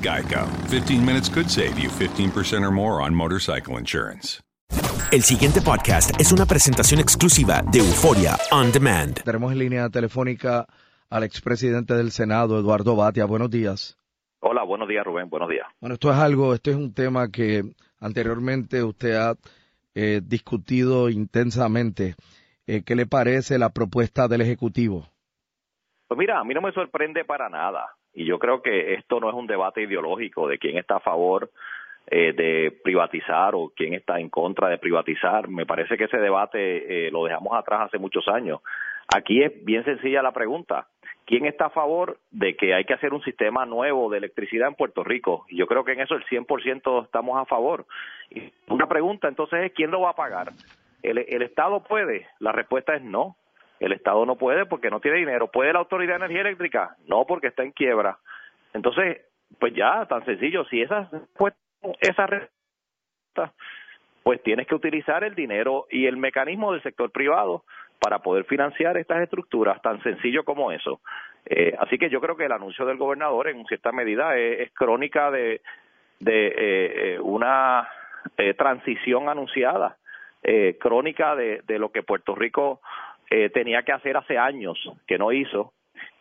Geico. 0.00 0.46
15 0.70 1.04
minutes 1.04 1.28
could 1.28 1.48
save 1.48 1.78
you 1.78 1.88
15% 1.90 2.64
or 2.64 2.70
more 2.70 3.02
on 3.02 3.14
motorcycle 3.14 3.78
insurance. 3.78 4.40
El 5.10 5.22
siguiente 5.22 5.62
podcast 5.62 6.20
es 6.20 6.32
una 6.32 6.44
presentación 6.44 7.00
exclusiva 7.00 7.62
de 7.62 7.78
Euforia 7.78 8.36
On 8.52 8.70
Demand. 8.70 9.22
Tenemos 9.22 9.50
en 9.52 9.58
línea 9.58 9.88
telefónica 9.88 10.66
al 11.08 11.22
expresidente 11.22 11.94
del 11.94 12.10
Senado, 12.10 12.58
Eduardo 12.58 12.94
Batia. 12.94 13.24
Buenos 13.24 13.50
días. 13.50 13.96
Hola, 14.40 14.64
buenos 14.64 14.86
días, 14.86 15.04
Rubén. 15.06 15.30
Buenos 15.30 15.48
días. 15.48 15.66
Bueno, 15.80 15.94
esto 15.94 16.10
es 16.10 16.18
algo, 16.18 16.52
esto 16.52 16.70
es 16.70 16.76
un 16.76 16.92
tema 16.92 17.28
que 17.30 17.62
anteriormente 18.00 18.84
usted 18.84 19.14
ha 19.14 19.34
eh, 19.94 20.20
discutido 20.22 21.08
intensamente. 21.08 22.14
Eh, 22.66 22.82
¿Qué 22.84 22.94
le 22.94 23.06
parece 23.06 23.58
la 23.58 23.70
propuesta 23.70 24.28
del 24.28 24.42
Ejecutivo? 24.42 25.08
Pues 26.06 26.18
mira, 26.18 26.38
a 26.38 26.44
mí 26.44 26.52
no 26.52 26.60
me 26.60 26.72
sorprende 26.72 27.24
para 27.24 27.48
nada. 27.48 27.97
Y 28.14 28.24
yo 28.24 28.38
creo 28.38 28.62
que 28.62 28.94
esto 28.94 29.20
no 29.20 29.28
es 29.28 29.34
un 29.34 29.46
debate 29.46 29.82
ideológico 29.82 30.48
de 30.48 30.58
quién 30.58 30.78
está 30.78 30.96
a 30.96 31.00
favor 31.00 31.50
eh, 32.10 32.32
de 32.32 32.70
privatizar 32.82 33.54
o 33.54 33.70
quién 33.76 33.92
está 33.92 34.18
en 34.18 34.30
contra 34.30 34.68
de 34.68 34.78
privatizar. 34.78 35.48
Me 35.48 35.66
parece 35.66 35.96
que 35.96 36.04
ese 36.04 36.16
debate 36.16 37.06
eh, 37.06 37.10
lo 37.10 37.24
dejamos 37.24 37.52
atrás 37.54 37.82
hace 37.82 37.98
muchos 37.98 38.26
años. 38.28 38.60
Aquí 39.14 39.42
es 39.42 39.64
bien 39.64 39.84
sencilla 39.84 40.22
la 40.22 40.32
pregunta. 40.32 40.86
¿Quién 41.26 41.44
está 41.44 41.66
a 41.66 41.70
favor 41.70 42.18
de 42.30 42.56
que 42.56 42.72
hay 42.72 42.84
que 42.84 42.94
hacer 42.94 43.12
un 43.12 43.22
sistema 43.22 43.66
nuevo 43.66 44.08
de 44.08 44.16
electricidad 44.16 44.68
en 44.68 44.74
Puerto 44.74 45.04
Rico? 45.04 45.44
Y 45.50 45.58
yo 45.58 45.66
creo 45.66 45.84
que 45.84 45.92
en 45.92 46.00
eso 46.00 46.14
el 46.14 46.24
100% 46.24 47.04
estamos 47.04 47.38
a 47.38 47.44
favor. 47.44 47.84
Y 48.30 48.50
una 48.68 48.88
pregunta 48.88 49.28
entonces 49.28 49.64
es, 49.64 49.72
¿quién 49.72 49.90
lo 49.90 50.00
va 50.00 50.10
a 50.10 50.16
pagar? 50.16 50.48
¿El, 51.02 51.18
¿El 51.18 51.42
Estado 51.42 51.84
puede? 51.84 52.26
La 52.38 52.52
respuesta 52.52 52.94
es 52.96 53.02
no. 53.02 53.36
El 53.80 53.92
Estado 53.92 54.24
no 54.26 54.36
puede 54.36 54.66
porque 54.66 54.90
no 54.90 55.00
tiene 55.00 55.18
dinero. 55.18 55.50
¿Puede 55.50 55.72
la 55.72 55.78
Autoridad 55.78 56.14
de 56.14 56.26
Energía 56.26 56.40
Eléctrica? 56.42 56.96
No, 57.06 57.24
porque 57.26 57.48
está 57.48 57.62
en 57.62 57.72
quiebra. 57.72 58.18
Entonces, 58.74 59.22
pues 59.58 59.74
ya, 59.74 60.06
tan 60.06 60.24
sencillo. 60.24 60.64
Si 60.64 60.82
esa, 60.82 61.08
pues, 61.36 61.54
esa 62.00 62.26
respuesta, 62.26 63.54
pues 64.22 64.42
tienes 64.42 64.66
que 64.66 64.74
utilizar 64.74 65.24
el 65.24 65.34
dinero 65.34 65.86
y 65.90 66.06
el 66.06 66.16
mecanismo 66.16 66.72
del 66.72 66.82
sector 66.82 67.10
privado 67.10 67.64
para 68.00 68.18
poder 68.18 68.44
financiar 68.44 68.96
estas 68.96 69.22
estructuras, 69.22 69.80
tan 69.82 70.02
sencillo 70.02 70.44
como 70.44 70.70
eso. 70.70 71.00
Eh, 71.46 71.74
así 71.78 71.98
que 71.98 72.10
yo 72.10 72.20
creo 72.20 72.36
que 72.36 72.44
el 72.44 72.52
anuncio 72.52 72.84
del 72.84 72.98
gobernador, 72.98 73.48
en 73.48 73.64
cierta 73.66 73.90
medida, 73.90 74.36
es, 74.36 74.60
es 74.60 74.74
crónica 74.74 75.30
de, 75.30 75.62
de 76.20 76.46
eh, 76.48 76.52
eh, 76.56 77.20
una 77.20 77.88
eh, 78.36 78.54
transición 78.54 79.28
anunciada, 79.28 79.96
eh, 80.42 80.76
crónica 80.78 81.34
de, 81.34 81.62
de 81.66 81.78
lo 81.78 81.90
que 81.90 82.02
Puerto 82.02 82.34
Rico 82.34 82.80
eh, 83.30 83.50
tenía 83.50 83.82
que 83.82 83.92
hacer 83.92 84.16
hace 84.16 84.38
años, 84.38 84.78
que 85.06 85.18
no 85.18 85.32
hizo, 85.32 85.74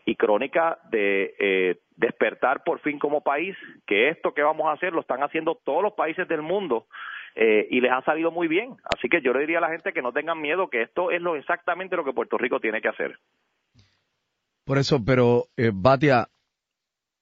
y 0.07 0.15
crónica 0.15 0.79
de 0.89 1.35
eh, 1.37 1.79
despertar 1.97 2.63
por 2.63 2.79
fin 2.79 2.97
como 2.97 3.21
país, 3.21 3.57
que 3.85 4.09
esto 4.09 4.33
que 4.33 4.41
vamos 4.41 4.67
a 4.67 4.71
hacer 4.71 4.93
lo 4.93 5.01
están 5.01 5.21
haciendo 5.21 5.55
todos 5.55 5.83
los 5.83 5.93
países 5.93 6.27
del 6.29 6.41
mundo 6.41 6.87
eh, 7.35 7.67
y 7.69 7.81
les 7.81 7.91
ha 7.91 8.01
salido 8.03 8.31
muy 8.31 8.47
bien. 8.47 8.77
Así 8.95 9.09
que 9.09 9.21
yo 9.21 9.33
le 9.33 9.41
diría 9.41 9.57
a 9.57 9.61
la 9.61 9.69
gente 9.69 9.91
que 9.91 10.01
no 10.01 10.13
tengan 10.13 10.41
miedo, 10.41 10.69
que 10.69 10.81
esto 10.81 11.11
es 11.11 11.21
lo 11.21 11.35
exactamente 11.35 11.97
lo 11.97 12.05
que 12.05 12.13
Puerto 12.13 12.37
Rico 12.37 12.59
tiene 12.61 12.81
que 12.81 12.87
hacer. 12.87 13.19
Por 14.65 14.77
eso, 14.77 15.03
pero 15.05 15.43
eh, 15.57 15.71
Batia, 15.73 16.27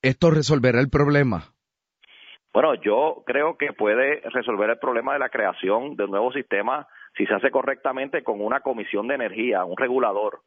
¿esto 0.02 0.30
resolverá 0.30 0.80
el 0.80 0.90
problema? 0.90 1.44
Bueno, 2.54 2.76
yo 2.76 3.24
creo 3.26 3.58
que 3.58 3.74
puede 3.74 4.22
resolver 4.30 4.70
el 4.70 4.78
problema 4.78 5.14
de 5.14 5.20
la 5.20 5.30
creación 5.30 5.96
de 5.96 6.06
un 6.06 6.12
nuevo 6.12 6.32
sistema 6.32 6.88
si 7.18 7.26
se 7.26 7.34
hace 7.34 7.52
correctamente 7.52 8.24
con 8.24 8.42
una 8.42 8.62
comisión 8.62 9.08
de 9.08 9.16
energía, 9.16 9.66
un 9.66 9.78
regulador. 9.78 10.42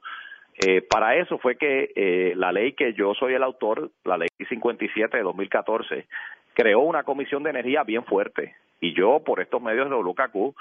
Eh, 0.60 0.82
para 0.82 1.16
eso 1.16 1.38
fue 1.38 1.56
que 1.56 1.92
eh, 1.94 2.32
la 2.36 2.52
ley 2.52 2.72
que 2.72 2.92
yo 2.94 3.14
soy 3.14 3.34
el 3.34 3.42
autor, 3.42 3.90
la 4.04 4.18
ley 4.18 4.28
57 4.48 5.16
de 5.16 5.22
2014, 5.22 6.06
creó 6.54 6.80
una 6.80 7.04
comisión 7.04 7.42
de 7.42 7.50
energía 7.50 7.84
bien 7.84 8.04
fuerte. 8.04 8.54
Y 8.80 8.92
yo, 8.94 9.22
por 9.24 9.40
estos 9.40 9.62
medios 9.62 9.88
de 9.88 9.96
WKQ, 9.96 10.54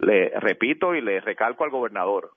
le 0.00 0.30
repito 0.40 0.94
y 0.94 1.00
le 1.00 1.20
recalco 1.20 1.64
al 1.64 1.70
gobernador 1.70 2.30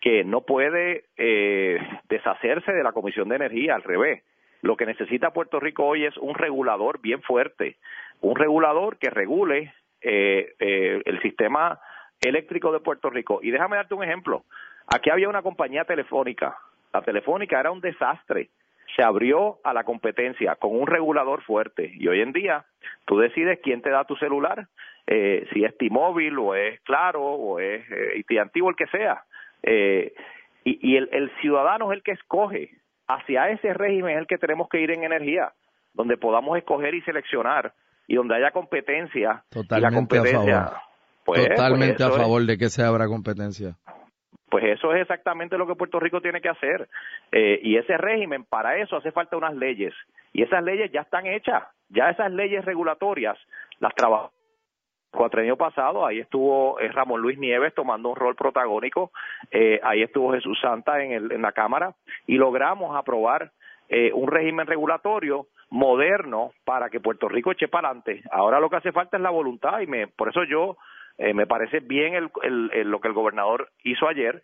que 0.00 0.24
no 0.24 0.42
puede 0.42 1.04
eh, 1.16 1.78
deshacerse 2.08 2.72
de 2.72 2.82
la 2.82 2.92
comisión 2.92 3.28
de 3.28 3.36
energía, 3.36 3.74
al 3.74 3.82
revés. 3.82 4.22
Lo 4.62 4.76
que 4.76 4.86
necesita 4.86 5.32
Puerto 5.32 5.60
Rico 5.60 5.84
hoy 5.84 6.04
es 6.04 6.16
un 6.16 6.34
regulador 6.34 7.00
bien 7.00 7.22
fuerte, 7.22 7.76
un 8.20 8.36
regulador 8.36 8.98
que 8.98 9.10
regule 9.10 9.72
eh, 10.00 10.54
eh, 10.58 11.02
el 11.04 11.20
sistema 11.22 11.80
eléctrico 12.20 12.72
de 12.72 12.80
Puerto 12.80 13.10
Rico. 13.10 13.40
Y 13.42 13.50
déjame 13.50 13.76
darte 13.76 13.94
un 13.94 14.04
ejemplo. 14.04 14.44
Aquí 14.86 15.10
había 15.10 15.28
una 15.28 15.42
compañía 15.42 15.84
telefónica. 15.84 16.56
La 16.92 17.02
telefónica 17.02 17.60
era 17.60 17.70
un 17.70 17.80
desastre. 17.80 18.50
Se 18.94 19.02
abrió 19.02 19.58
a 19.64 19.74
la 19.74 19.84
competencia 19.84 20.54
con 20.56 20.78
un 20.78 20.86
regulador 20.86 21.42
fuerte. 21.42 21.92
Y 21.94 22.08
hoy 22.08 22.20
en 22.20 22.32
día 22.32 22.64
tú 23.04 23.18
decides 23.18 23.58
quién 23.62 23.82
te 23.82 23.90
da 23.90 24.04
tu 24.04 24.16
celular, 24.16 24.68
eh, 25.06 25.46
si 25.52 25.64
es 25.64 25.76
T-Mobile 25.76 26.36
o 26.38 26.54
es 26.54 26.80
Claro 26.82 27.22
o 27.22 27.58
es 27.58 27.84
eh, 27.90 28.24
AT&T 28.28 28.62
o 28.62 28.70
el 28.70 28.76
que 28.76 28.86
sea. 28.86 29.24
Eh, 29.62 30.14
y 30.64 30.92
y 30.92 30.96
el, 30.96 31.08
el 31.12 31.30
ciudadano 31.40 31.92
es 31.92 31.98
el 31.98 32.02
que 32.02 32.12
escoge. 32.12 32.70
Hacia 33.08 33.50
ese 33.50 33.72
régimen 33.72 34.14
es 34.14 34.18
el 34.18 34.26
que 34.26 34.38
tenemos 34.38 34.68
que 34.68 34.80
ir 34.80 34.90
en 34.90 35.04
energía, 35.04 35.52
donde 35.94 36.16
podamos 36.16 36.56
escoger 36.58 36.94
y 36.94 37.02
seleccionar 37.02 37.72
y 38.08 38.16
donde 38.16 38.36
haya 38.36 38.50
competencia. 38.50 39.44
Totalmente 39.50 39.78
y 39.78 39.80
la 39.80 39.96
competencia, 39.96 40.58
a 40.58 40.66
favor. 40.66 40.85
Pues, 41.26 41.48
Totalmente 41.48 41.96
pues 41.96 42.06
a 42.06 42.08
eso 42.08 42.16
favor 42.16 42.46
de 42.46 42.56
que 42.56 42.68
se 42.68 42.82
abra 42.82 43.06
competencia. 43.06 43.76
Pues 44.48 44.64
eso 44.64 44.94
es 44.94 45.02
exactamente 45.02 45.58
lo 45.58 45.66
que 45.66 45.74
Puerto 45.74 45.98
Rico 45.98 46.20
tiene 46.20 46.40
que 46.40 46.48
hacer. 46.48 46.88
Eh, 47.32 47.60
y 47.62 47.76
ese 47.76 47.98
régimen, 47.98 48.44
para 48.44 48.78
eso 48.78 48.96
hace 48.96 49.10
falta 49.10 49.36
unas 49.36 49.54
leyes. 49.54 49.92
Y 50.32 50.42
esas 50.42 50.62
leyes 50.62 50.90
ya 50.92 51.00
están 51.00 51.26
hechas. 51.26 51.64
Ya 51.88 52.10
esas 52.10 52.32
leyes 52.32 52.64
regulatorias 52.64 53.36
las 53.80 53.94
trabajó 53.94 54.32
cuatrenio 55.16 55.56
pasado, 55.56 56.06
ahí 56.06 56.20
estuvo 56.20 56.78
eh, 56.78 56.88
Ramón 56.88 57.22
Luis 57.22 57.38
Nieves 57.38 57.74
tomando 57.74 58.10
un 58.10 58.16
rol 58.16 58.36
protagónico, 58.36 59.10
eh, 59.50 59.80
ahí 59.82 60.02
estuvo 60.02 60.32
Jesús 60.32 60.58
Santa 60.60 61.02
en, 61.02 61.12
el, 61.12 61.32
en 61.32 61.42
la 61.42 61.52
Cámara 61.52 61.94
y 62.26 62.36
logramos 62.36 62.94
aprobar 62.94 63.50
eh, 63.88 64.12
un 64.12 64.28
régimen 64.28 64.66
regulatorio 64.66 65.46
moderno 65.70 66.52
para 66.64 66.90
que 66.90 67.00
Puerto 67.00 67.28
Rico 67.28 67.50
eche 67.50 67.66
para 67.66 67.88
adelante. 67.88 68.22
Ahora 68.30 68.60
lo 68.60 68.68
que 68.68 68.76
hace 68.76 68.92
falta 68.92 69.16
es 69.16 69.22
la 69.22 69.30
voluntad 69.30 69.80
y 69.80 69.86
me, 69.86 70.06
por 70.06 70.28
eso 70.28 70.44
yo 70.44 70.76
eh, 71.18 71.34
me 71.34 71.46
parece 71.46 71.80
bien 71.80 72.14
el, 72.14 72.30
el, 72.42 72.70
el- 72.72 72.90
lo 72.90 73.00
que 73.00 73.08
el 73.08 73.14
gobernador 73.14 73.70
hizo 73.84 74.08
ayer. 74.08 74.42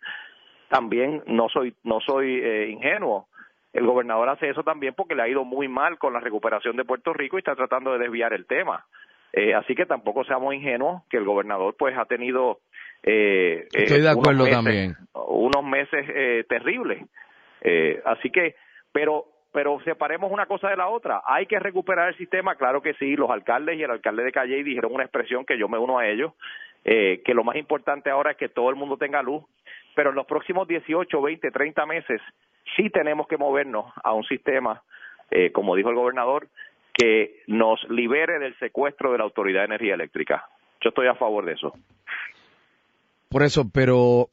También 0.69 1.21
no 1.27 1.49
soy 1.49 1.75
no 1.83 1.99
soy 1.99 2.39
eh, 2.43 2.69
ingenuo. 2.69 3.27
El 3.73 3.85
gobernador 3.85 4.29
hace 4.29 4.49
eso 4.49 4.63
también 4.63 4.93
porque 4.95 5.15
le 5.15 5.23
ha 5.23 5.27
ido 5.27 5.43
muy 5.43 5.67
mal 5.67 5.97
con 5.97 6.13
la 6.13 6.19
recuperación 6.19 6.75
de 6.75 6.85
Puerto 6.85 7.13
Rico 7.13 7.37
y 7.37 7.39
está 7.39 7.55
tratando 7.55 7.93
de 7.93 7.99
desviar 7.99 8.33
el 8.33 8.45
tema. 8.45 8.85
Eh, 9.33 9.53
así 9.55 9.73
que 9.75 9.85
tampoco 9.87 10.23
seamos 10.25 10.53
ingenuos 10.53 11.03
que 11.09 11.17
el 11.17 11.25
gobernador 11.25 11.75
pues 11.77 11.97
ha 11.97 12.05
tenido 12.05 12.59
eh, 13.01 13.67
eh, 13.73 13.83
Estoy 13.83 14.01
de 14.01 14.07
unos 14.07 14.17
acuerdo 14.17 14.43
meses- 14.43 14.55
también. 14.55 14.95
unos 15.13 15.63
meses 15.63 16.05
eh, 16.13 16.45
terribles. 16.47 17.03
Eh, 17.61 18.01
así 18.05 18.29
que, 18.29 18.55
pero 18.91 19.25
pero 19.53 19.79
separemos 19.85 20.31
una 20.31 20.47
cosa 20.47 20.69
de 20.69 20.75
la 20.75 20.89
otra. 20.89 21.21
Hay 21.25 21.45
que 21.45 21.59
recuperar 21.59 22.09
el 22.09 22.17
sistema, 22.17 22.55
claro 22.55 22.81
que 22.81 22.95
sí. 22.95 23.15
Los 23.15 23.29
alcaldes 23.29 23.77
y 23.77 23.83
el 23.83 23.91
alcalde 23.91 24.23
de 24.23 24.31
Calle 24.31 24.63
dijeron 24.63 24.93
una 24.93 25.03
expresión 25.03 25.45
que 25.45 25.59
yo 25.59 25.69
me 25.69 25.77
uno 25.77 25.99
a 25.99 26.07
ellos, 26.07 26.33
eh, 26.83 27.21
que 27.23 27.35
lo 27.35 27.43
más 27.43 27.55
importante 27.55 28.09
ahora 28.09 28.31
es 28.31 28.37
que 28.37 28.49
todo 28.49 28.71
el 28.71 28.75
mundo 28.75 28.97
tenga 28.97 29.21
luz, 29.21 29.43
pero 29.95 30.09
en 30.09 30.15
los 30.15 30.25
próximos 30.25 30.67
18, 30.67 31.21
20, 31.21 31.51
30 31.51 31.85
meses 31.85 32.19
sí 32.75 32.89
tenemos 32.89 33.27
que 33.27 33.37
movernos 33.37 33.93
a 34.03 34.13
un 34.13 34.23
sistema, 34.23 34.81
eh, 35.29 35.51
como 35.51 35.75
dijo 35.75 35.89
el 35.89 35.95
gobernador, 35.95 36.47
que 36.91 37.43
nos 37.45 37.79
libere 37.89 38.39
del 38.39 38.57
secuestro 38.57 39.11
de 39.11 39.19
la 39.19 39.23
Autoridad 39.23 39.61
de 39.61 39.65
Energía 39.65 39.93
Eléctrica. 39.93 40.47
Yo 40.81 40.89
estoy 40.89 41.07
a 41.07 41.15
favor 41.15 41.45
de 41.45 41.53
eso. 41.53 41.73
Por 43.29 43.43
eso, 43.43 43.65
pero 43.71 44.29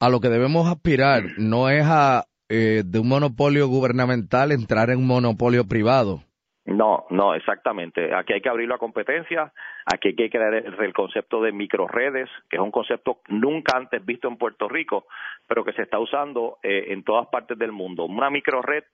a 0.00 0.08
lo 0.08 0.20
que 0.20 0.28
debemos 0.28 0.68
aspirar 0.68 1.22
no 1.38 1.70
es 1.70 1.84
a 1.86 2.24
eh, 2.48 2.82
de 2.84 2.98
un 2.98 3.08
monopolio 3.08 3.68
gubernamental 3.68 4.52
entrar 4.52 4.90
en 4.90 4.98
un 4.98 5.06
monopolio 5.06 5.66
privado. 5.66 6.20
No, 6.68 7.06
no, 7.08 7.34
exactamente. 7.34 8.14
Aquí 8.14 8.34
hay 8.34 8.42
que 8.42 8.48
abrir 8.50 8.68
la 8.68 8.76
competencia, 8.76 9.52
aquí 9.86 10.08
hay 10.08 10.14
que 10.14 10.28
crear 10.28 10.52
el, 10.52 10.92
concepto 10.92 11.40
de 11.40 11.50
microredes, 11.50 12.28
que 12.50 12.56
es 12.56 12.62
un 12.62 12.70
concepto 12.70 13.20
nunca 13.28 13.74
antes 13.74 14.04
visto 14.04 14.28
en 14.28 14.36
Puerto 14.36 14.68
Rico, 14.68 15.06
pero 15.46 15.64
que 15.64 15.72
se 15.72 15.82
está 15.82 15.98
usando 15.98 16.58
eh, 16.62 16.88
en 16.88 17.04
todas 17.04 17.26
partes 17.28 17.58
del 17.58 17.72
mundo. 17.72 18.04
Una 18.04 18.28
microred 18.28 18.84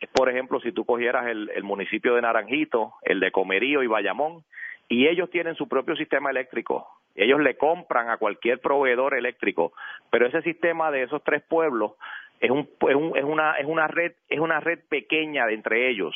es, 0.00 0.08
por 0.10 0.28
ejemplo, 0.28 0.58
si 0.60 0.72
tú 0.72 0.84
cogieras 0.84 1.28
el, 1.28 1.48
el 1.54 1.62
municipio 1.62 2.16
de 2.16 2.22
Naranjito, 2.22 2.94
el 3.02 3.20
de 3.20 3.30
Comerío 3.30 3.84
y 3.84 3.86
Bayamón, 3.86 4.42
y 4.88 5.06
ellos 5.06 5.30
tienen 5.30 5.54
su 5.54 5.68
propio 5.68 5.94
sistema 5.94 6.30
eléctrico. 6.30 6.88
Ellos 7.14 7.40
le 7.40 7.56
compran 7.56 8.10
a 8.10 8.16
cualquier 8.16 8.60
proveedor 8.60 9.14
eléctrico, 9.14 9.72
pero 10.10 10.26
ese 10.26 10.42
sistema 10.42 10.90
de 10.90 11.04
esos 11.04 11.22
tres 11.22 11.42
pueblos 11.42 11.92
es, 12.42 12.50
un, 12.50 12.68
es, 12.88 12.94
un- 12.94 13.16
es 13.16 13.24
una 13.24 13.54
es 13.54 13.64
una 13.66 13.88
red 13.88 14.12
es 14.28 14.38
una 14.40 14.60
red 14.60 14.80
pequeña 14.90 15.46
de 15.46 15.54
entre 15.54 15.88
ellos. 15.88 16.14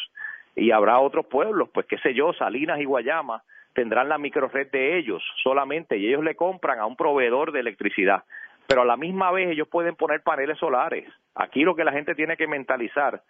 Y 0.55 0.71
habrá 0.71 0.99
otros 1.01 1.27
pueblos, 1.27 1.69
pues 1.73 1.87
qué 1.87 1.99
sé 1.99 2.13
yo, 2.15 2.33
Salinas 2.35 2.81
y 2.81 2.85
Guayama 2.85 3.43
tendrán 3.75 4.09
la 4.09 4.19
microred 4.19 4.71
de 4.71 4.97
ellos 4.99 5.23
solamente 5.43 5.99
y 5.99 6.07
ellos 6.09 6.25
le 6.25 6.35
compran 6.35 6.79
a 6.79 6.87
un 6.87 6.97
proveedor 6.97 7.53
de 7.53 7.61
electricidad, 7.61 8.25
pero 8.67 8.83
a 8.83 8.85
la 8.87 8.97
misma 8.97 9.31
vez 9.33 9.51
ellos 9.51 9.69
pueden 9.69 9.97
poner 9.97 10.23
paneles 10.23 10.59
solares. 10.59 11.07
Aquí 11.35 11.63
lo 11.63 11.75
que 11.77 11.85
la 11.85 11.93
gente 11.93 12.15
tiene 12.15 12.39
que 12.39 12.47
mentalizar 12.47 13.23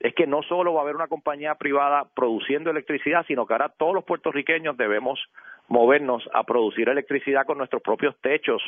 es 0.00 0.14
que 0.14 0.26
no 0.26 0.42
solo 0.42 0.72
va 0.72 0.80
a 0.80 0.84
haber 0.84 0.96
una 0.96 1.08
compañía 1.08 1.54
privada 1.56 2.06
produciendo 2.16 2.70
electricidad, 2.70 3.26
sino 3.26 3.44
que 3.46 3.52
ahora 3.52 3.68
todos 3.68 3.92
los 3.94 4.04
puertorriqueños 4.04 4.78
debemos 4.78 5.20
movernos 5.68 6.26
a 6.32 6.44
producir 6.44 6.88
electricidad 6.88 7.44
con 7.44 7.58
nuestros 7.58 7.82
propios 7.82 8.18
techos, 8.22 8.62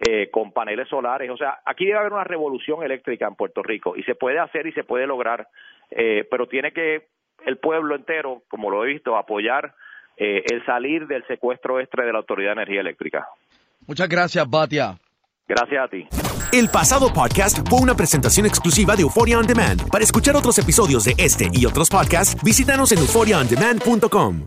eh, 0.00 0.28
con 0.30 0.52
paneles 0.52 0.88
solares. 0.88 1.30
O 1.30 1.36
sea, 1.36 1.60
aquí 1.64 1.86
debe 1.86 1.98
haber 1.98 2.12
una 2.12 2.24
revolución 2.24 2.82
eléctrica 2.82 3.26
en 3.26 3.36
Puerto 3.36 3.62
Rico 3.62 3.96
y 3.96 4.02
se 4.02 4.14
puede 4.14 4.38
hacer 4.38 4.66
y 4.66 4.72
se 4.72 4.84
puede 4.84 5.06
lograr, 5.06 5.48
eh, 5.90 6.26
pero 6.30 6.46
tiene 6.46 6.72
que 6.72 7.08
el 7.46 7.58
pueblo 7.58 7.94
entero, 7.94 8.42
como 8.48 8.70
lo 8.70 8.84
he 8.84 8.88
visto, 8.88 9.16
apoyar 9.16 9.74
eh, 10.16 10.42
el 10.46 10.64
salir 10.64 11.06
del 11.06 11.26
secuestro 11.26 11.80
extra 11.80 12.04
de 12.04 12.12
la 12.12 12.18
Autoridad 12.18 12.50
de 12.50 12.62
Energía 12.62 12.80
Eléctrica. 12.80 13.26
Muchas 13.86 14.08
gracias, 14.08 14.48
Batia. 14.48 14.96
Gracias 15.46 15.84
a 15.84 15.88
ti. 15.88 16.06
El 16.52 16.68
pasado 16.68 17.12
podcast 17.12 17.68
fue 17.68 17.80
una 17.80 17.94
presentación 17.94 18.46
exclusiva 18.46 18.96
de 18.96 19.02
Euphoria 19.02 19.38
On 19.38 19.46
Demand. 19.46 19.90
Para 19.90 20.04
escuchar 20.04 20.36
otros 20.36 20.58
episodios 20.58 21.04
de 21.04 21.14
este 21.18 21.50
y 21.52 21.66
otros 21.66 21.90
podcasts, 21.90 22.42
visítanos 22.42 22.92
en 22.92 22.98
euphoriaondemand.com. 22.98 24.46